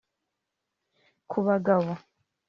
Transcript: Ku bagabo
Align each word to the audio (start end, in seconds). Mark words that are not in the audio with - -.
Ku 1.29 1.37
bagabo 1.47 1.91